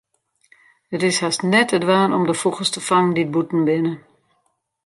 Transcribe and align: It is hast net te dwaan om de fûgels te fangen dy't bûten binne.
It 0.89 1.01
is 1.09 1.19
hast 1.23 1.41
net 1.53 1.67
te 1.69 1.77
dwaan 1.83 2.15
om 2.17 2.23
de 2.29 2.35
fûgels 2.41 2.71
te 2.73 2.81
fangen 2.87 3.15
dy't 3.15 3.33
bûten 3.33 3.61
binne. 3.67 3.93